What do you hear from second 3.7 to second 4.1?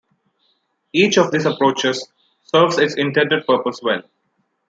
well.